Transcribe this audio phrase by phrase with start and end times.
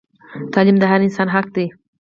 [0.53, 1.65] تعلیم د هر انسان حق دی